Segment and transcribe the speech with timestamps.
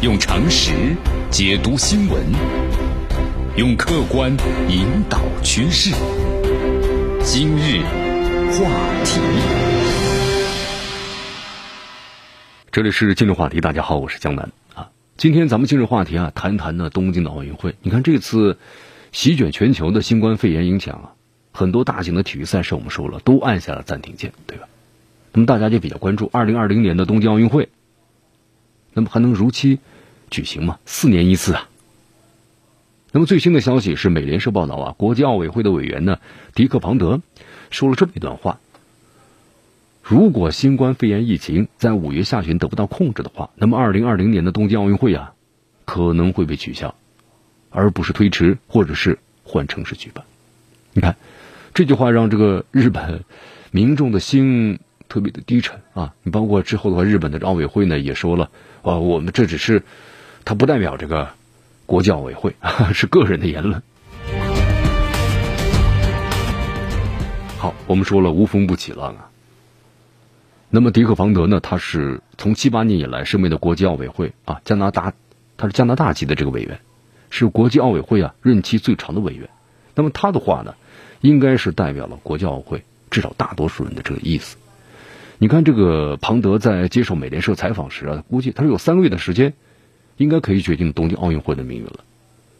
[0.00, 0.94] 用常识
[1.28, 2.24] 解读新闻，
[3.56, 4.30] 用客观
[4.68, 5.90] 引导趋势。
[7.24, 7.82] 今日
[8.52, 8.70] 话
[9.04, 9.20] 题，
[12.70, 13.60] 这里是今日话题。
[13.60, 14.88] 大家好，我是江南啊。
[15.16, 17.74] 今天咱们今日话题啊，谈谈呢东京的奥运会。
[17.82, 18.56] 你看这次
[19.10, 21.10] 席卷全球的新冠肺炎影响啊，
[21.50, 24.68] 很多大型的体育赛事我们说了都按下了暂停键，对吧？
[25.32, 27.68] 那么大家就比较关注二零二零年的东京奥运会。
[28.98, 29.78] 那么还能如期
[30.28, 30.80] 举行吗？
[30.84, 31.68] 四年一次啊。
[33.12, 36.18] 那么最新的消息是，美联社报道啊，国际奥委会的委员呢，
[36.52, 37.20] 迪克庞德
[37.70, 38.58] 说了这么一段话：
[40.02, 45.34] 如果新冠肺炎疫情在五月下旬得不到控制的话，那么二零二零年的东京奥运会啊，
[45.84, 46.96] 可能会被取消，
[47.70, 50.24] 而不是推迟或者是换城市举办。
[50.92, 51.14] 你看
[51.72, 53.22] 这句话让这个日本
[53.70, 56.14] 民众的心特别的低沉啊。
[56.22, 58.50] 你包括之后的话，日本的奥委会呢也说了。
[58.82, 59.82] 啊，我们这只是，
[60.44, 61.30] 它不代表这个
[61.86, 62.54] 国际奥委会，
[62.94, 63.82] 是个人的言论。
[67.58, 69.30] 好，我们说了无风不起浪啊。
[70.70, 71.60] 那么迪克庞德呢？
[71.60, 75.12] 他是从七八年以来身为的国际奥委会啊，加拿大，
[75.56, 76.78] 他是加拿大籍的这个委员，
[77.30, 79.48] 是国际奥委会啊任期最长的委员。
[79.94, 80.74] 那么他的话呢，
[81.20, 84.56] 应该是代表了国际奥委会至少大多数人的这个意思。
[85.40, 89.54] 你看，这个庞德在接受美联社采访时啊，估计他说有三个月的时间，
[90.16, 92.00] 应该可以决定东京奥运会的命运了。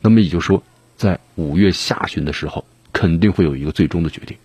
[0.00, 0.62] 那么也就是说，
[0.96, 4.38] 在五月下旬的时候，肯定会有一个最终的决定。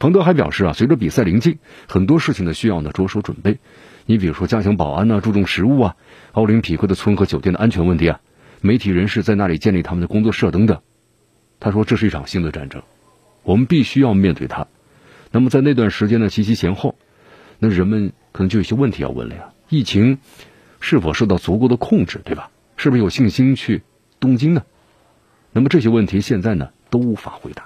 [0.00, 3.58] 庞德还表示啊，随着比赛临近，很多事情的需要呢着手准备。
[4.06, 5.96] 你比如说加强保安呢，注重食物啊，
[6.32, 8.20] 奥林匹克的村和酒店的安全问题啊，
[8.60, 10.80] 媒体人士在那里建立他们的工作室等等。
[11.60, 12.82] 他说这是一场新的战争，
[13.44, 14.66] 我们必须要面对它。
[15.30, 16.96] 那么在那段时间的七夕前后。
[17.58, 20.18] 那人们可能就有些问题要问了呀，疫情
[20.80, 22.50] 是否受到足够的控制，对吧？
[22.76, 23.82] 是不是有信心去
[24.20, 24.62] 东京呢？
[25.52, 27.64] 那么这些问题现在呢都无法回答。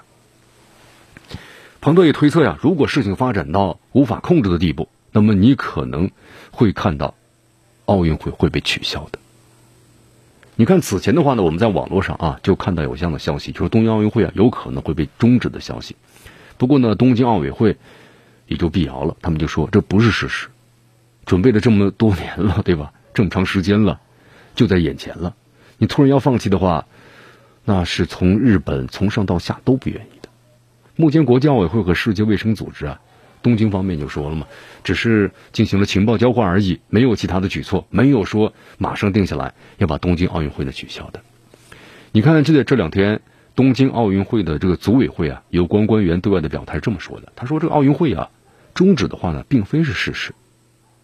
[1.81, 6.09] 庞德也推测呀，如果事情发展到无法控制的地步，那么你可能
[6.51, 7.15] 会看到
[7.83, 9.19] 奥运会会被取消的。
[10.55, 15.97] 你看此前的话呢，我们在网络上啊就看到有这样的消息，就是东京奥运会啊有可能会被终止的消息。
[16.57, 17.75] 不过呢，东京奥委会。
[18.51, 20.49] 也就辟谣了，他们就说这不是事实，
[21.25, 22.91] 准备了这么多年了，对吧？
[23.13, 24.01] 这么长时间了，
[24.55, 25.33] 就在眼前了。
[25.77, 26.85] 你突然要放弃的话，
[27.63, 30.27] 那是从日本从上到下都不愿意的。
[30.97, 32.99] 目前国际奥委会和世界卫生组织啊，
[33.41, 34.45] 东京方面就说了嘛，
[34.83, 41.21] 只是进行了情报交换而已，没有其他的举措，没有说马上定下来要把东京奥运会的取消的。
[42.11, 43.21] 你看，就在这两天，
[43.55, 48.29] 东京奥运会的这个组委会啊，有关官员对外的表态这么说的，他说这个奥运会啊。
[48.73, 50.33] 终止的话呢，并非是事实，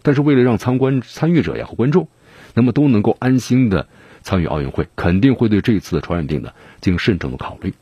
[0.02, 2.08] 但是为了让参观参与者呀和观众，
[2.54, 3.88] 那么都能够安心的
[4.22, 6.52] 参与奥运会，肯定会对这次的传染病呢
[6.82, 7.74] 进行慎重的考虑。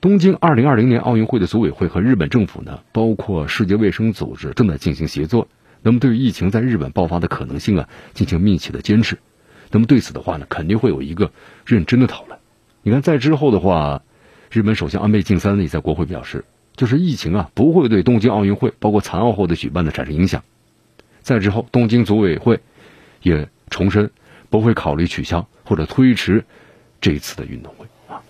[0.00, 5.46] 东京二零二零年奥运会的组委会和日本政府呢，包括世界卫生组织正在进行协作，
[5.82, 9.18] 那么对于疫情在日本爆发的可能性啊进行密切的监视。
[9.70, 11.30] 那么对此的话呢，肯定会有一个
[11.66, 12.38] 认真的讨论。
[12.82, 14.02] 你看，在之后的话，
[14.50, 16.44] 日本首相安倍晋三呢也在国会表示。
[16.80, 20.42] 就是疫情啊，不会对东京奥运会包括残奥后的举办的产生影响。
[21.20, 22.58] 再之后，东京组委会
[23.20, 24.10] 也重申
[24.48, 26.42] 不会考虑取消或者推迟
[26.98, 28.22] 这一次的运动会啊。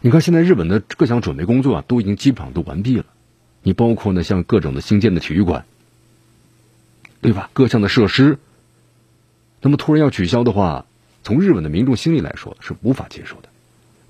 [0.00, 3.04] 你看，现在日本的各项准备工作啊，都已经基本上都完毕了。
[3.64, 5.64] 你包括呢，像各种的新建的体育馆，
[7.20, 7.50] 对吧？
[7.52, 8.38] 各项的设施，
[9.60, 10.86] 那么突然要取消的话，
[11.24, 13.48] 从日本的民众心里来说是无法接受的。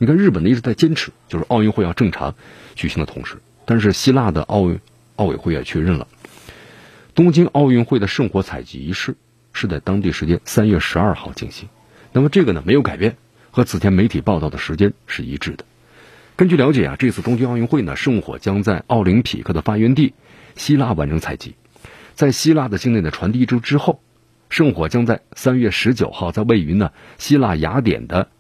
[0.03, 2.35] 你看，日本呢一直在坚持，就是奥运会要正常
[2.75, 4.73] 举行的同时，但是希腊的奥
[5.17, 6.09] 奥委会也确认了，
[7.15, 9.17] 东京奥运会的圣火采集仪式
[9.53, 11.69] 是在当地时间三月十二号进行。
[12.13, 13.19] 那么这个呢没有改变，
[13.51, 15.67] 和此前媒体报道的时间是一致的。
[16.35, 20.15] 根据了解啊，这次东京奥运会呢，圣火将在奥林匹克的发源地
[20.57, 21.57] 希腊完成采集，
[22.15, 24.01] 在希腊的境内的传递之之后，
[24.49, 28.31] 圣火将在三月十九号在位于呢希腊雅典的。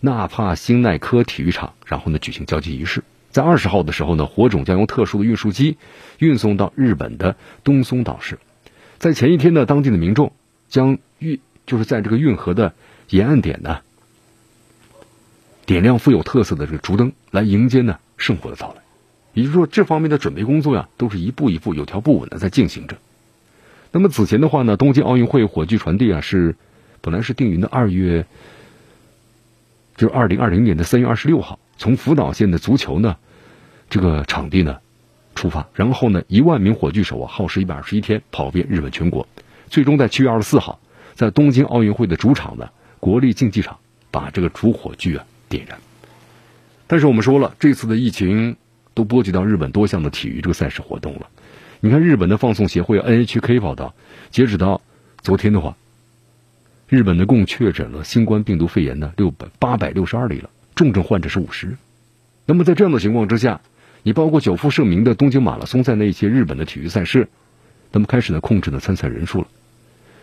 [0.00, 3.04] 纳帕辛奈科体育场，然后呢举行交接仪式。
[3.30, 5.76] 在二十号的时候呢，火种将用特殊的运输机
[6.18, 8.38] 运送到日本的东松岛市。
[8.98, 10.32] 在前一天呢，当地的民众
[10.68, 12.74] 将运就是在这个运河的
[13.08, 13.80] 沿岸点呢，
[15.64, 18.82] 点亮富有特色的这个竹灯，来迎接呢圣火的到来。
[19.32, 22.96] 也就是说，这方面的准备工作呀，都是一步一步有条不紊的在进行着。
[23.92, 26.56] 那么此前的话呢，东京奥运会火炬传递啊，是
[27.00, 28.26] 本来是定于的二月。
[30.00, 33.18] 就是二零二零年的三月二十六号，从福岛县的足球呢
[33.90, 34.78] 这个场地呢
[35.34, 39.28] 出发，然后呢一万名火炬手啊耗时一百二十一天跑遍日本全国，
[39.66, 40.80] 最终在七月二十四号
[41.12, 43.76] 在东京奥运会的主场呢，国立竞技场
[44.10, 45.78] 把这个主火炬啊点燃。
[46.86, 48.56] 但是我们说了，这次的疫情
[48.94, 51.28] 都波及到日本多项的体育这个赛事活动了。
[51.80, 53.94] 你看，日本的放送协会 NHK 报道，
[54.30, 54.80] 截止到
[55.20, 55.76] 昨天的话，
[56.90, 61.76] 日本的共确诊了新冠病毒肺炎呢六百八百六十二例了，重症患者是五十。
[62.46, 63.60] 那么在这样的情况之下，
[64.02, 67.28] 你包括久负盛名的东京马拉松在内一些日本的体育赛事，
[67.92, 69.46] 那么开始呢控制了参赛人数了。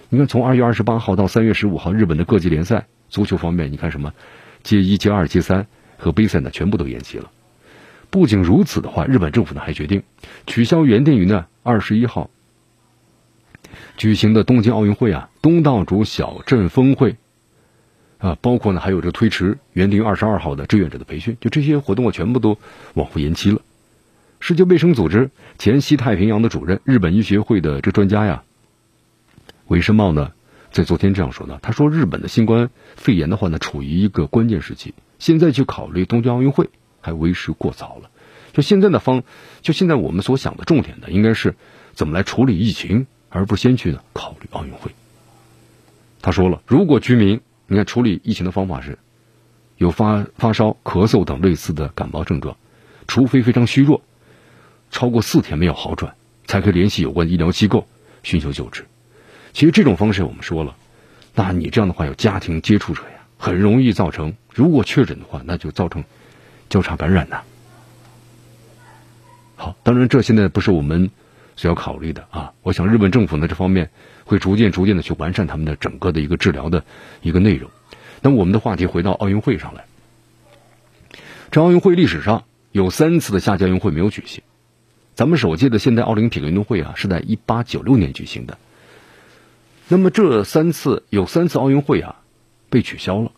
[0.09, 4.13] 你看，从二月二十八号到三月十五号，日本的各级联赛足球方面，你看什么，
[4.61, 5.67] 届一、届二、届三。
[5.99, 7.31] 和杯赛呢，全部都延期了。
[8.11, 10.03] 不仅如此的话，日本政府呢还决定
[10.45, 12.29] 取消原定于呢二十一号
[13.97, 17.17] 举行的东京奥运会啊东道主小镇峰会
[18.19, 22.57] 啊，包括呢还有这推迟原定二十二号的志愿者的培训，就这些活动啊全部都
[22.93, 23.61] 往后延期了。
[24.39, 28.43] 世界卫生组织前西太平洋的主任、日本医学会的这专家呀，
[29.67, 30.31] 韦申茂呢
[30.71, 34.93] 在昨天这样说的，他说日本的新冠肺炎的话呢处于一个关键时期。
[35.17, 36.69] 现在去考虑东京奥运会
[37.01, 38.11] 还为时过早了。
[38.53, 39.23] 就现在的方，
[39.61, 41.55] 就现在我们所想的重点呢，应该是
[41.93, 44.91] 怎么来处理疫情，而不先去呢考虑奥运会。
[46.21, 48.97] 他说了，如果居民你看处理疫情的方法是
[49.77, 52.57] 有发发烧、咳嗽等类似的感冒症状，
[53.07, 54.01] 除非非常虚弱，
[54.89, 56.15] 超过四天没有好转，
[56.47, 57.87] 才可以联系有关医疗机构
[58.23, 58.85] 寻求救治。
[59.53, 60.75] 其实这种方式我们说了，
[61.35, 63.09] 那你这样的话有家庭接触者呀。
[63.39, 66.03] 很容易造成，如果确诊的话，那就造成
[66.69, 67.43] 交叉感染呐。
[69.55, 71.11] 好，当然这现在不是我们
[71.57, 72.53] 是要考虑的啊。
[72.63, 73.89] 我想日本政府呢这方面
[74.23, 76.85] 会逐渐逐渐的去完善他们的整个的一个治疗的
[77.21, 77.69] 一个内容。
[78.21, 79.83] 那我们的话题回到奥运会上来，
[81.51, 84.41] 这奥运会历史上有三次的夏季奥运会没有举行，
[85.15, 88.57] 咱们首届的现代奥林匹克运动会啊是在一八九六年举行的。
[89.89, 92.21] 那么这三次有三次奥运会啊。
[92.69, 93.31] 被取消了，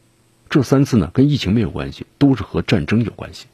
[0.49, 3.45] 这三次呢跟疫情没有关系，都是和战争有关系。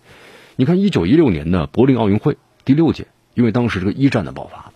[0.56, 4.74] 你看，一九一六年的柏林奥运会第六届，因为当时这个一战的爆发了，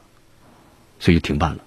[1.00, 1.64] 所以停办了。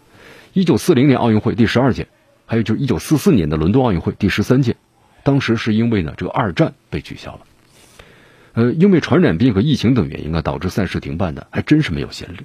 [0.53, 2.07] 一九四零年奥运会第十二届，
[2.47, 4.77] 还有就是一九四四年的伦敦奥运会第十三届，
[5.25, 7.41] 当时是因为呢这个二战被取消了。
[8.53, 12.41] 呃，因为传染病和疫情等原因啊，导致赛事停办的还真是没有先例。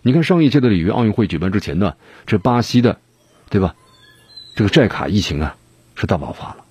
[0.00, 1.96] 你看上一届的里约奥运会举办之前呢，
[2.26, 2.98] 这巴西的，
[3.50, 3.74] 对吧？
[4.56, 5.56] 这个寨卡疫情啊。
[5.96, 6.64] 是大爆发了，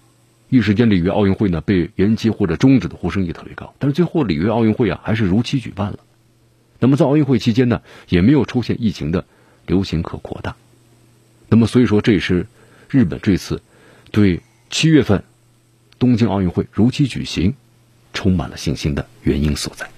[0.50, 3.74] 一时间里约奥运会呢被延期或者终止的呼声也特别高。
[3.80, 6.00] 但是最后里约奥运会啊还是如期举办了。
[6.84, 9.24] 那么在奥运会期间呢也没有出现疫情的
[9.66, 10.58] 流行和扩大。
[11.48, 12.46] 那么所以说这也是
[12.90, 13.62] 日本这次
[14.12, 15.24] 对七月份
[15.98, 17.54] 东京奥运会如期举行
[18.12, 19.90] 充满了信心的原因所在。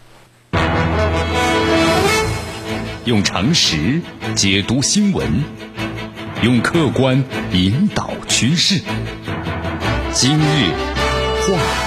[3.06, 4.00] 用常识
[4.36, 5.28] 解读新闻。
[6.44, 8.80] 用客观引导趋势。
[10.14, 10.72] 今日
[11.42, 11.85] 话。